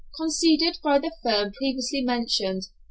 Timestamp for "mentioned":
2.01-2.69